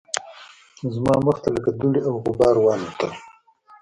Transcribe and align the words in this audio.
زما 0.93 1.13
مخ 1.25 1.37
ته 1.43 1.49
لکه 1.55 1.71
دوړې 1.79 2.01
او 2.07 2.13
غبار 2.25 2.55
والوتل 2.59 3.11